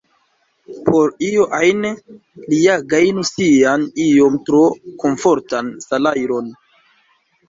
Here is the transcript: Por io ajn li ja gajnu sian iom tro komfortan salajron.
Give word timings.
Por 0.85 1.09
io 1.25 1.43
ajn 1.57 1.83
li 2.53 2.61
ja 2.61 2.77
gajnu 2.93 3.25
sian 3.31 3.83
iom 4.05 4.39
tro 4.47 4.63
komfortan 5.05 5.71
salajron. 5.85 6.49